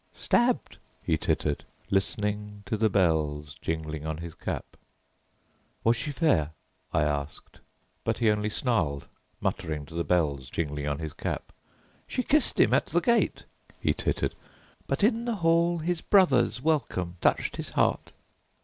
"Stabbed," 0.15 0.79
he 1.03 1.15
tittered, 1.15 1.63
listening 1.91 2.63
to 2.65 2.75
the 2.75 2.89
bells 2.89 3.53
jingling 3.61 4.03
on 4.03 4.17
his 4.17 4.33
cap. 4.33 4.75
"Was 5.83 5.95
she 5.95 6.11
fair?" 6.11 6.53
I 6.91 7.03
asked, 7.03 7.59
but 8.03 8.17
he 8.17 8.31
only 8.31 8.49
snarled, 8.49 9.05
muttering 9.41 9.85
to 9.85 9.93
the 9.93 10.03
bells 10.03 10.49
jingling 10.49 10.87
on 10.87 10.97
his 10.97 11.13
cap. 11.13 11.51
"She 12.07 12.23
kissed 12.23 12.59
him 12.59 12.73
at 12.73 12.87
the 12.87 12.99
gate," 12.99 13.43
he 13.79 13.93
tittered, 13.93 14.33
"but 14.87 15.03
in 15.03 15.25
the 15.25 15.35
hall 15.35 15.77
his 15.77 16.01
brother's 16.01 16.63
welcome 16.63 17.17
touched 17.21 17.57
his 17.57 17.69
heart." 17.69 18.11